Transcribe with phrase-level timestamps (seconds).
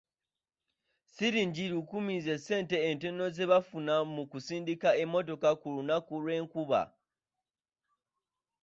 [1.13, 6.81] Siringi lukumu ze ssente entono ze bafuna mu kusindika emmotoka ku lunaku lw'enkuba.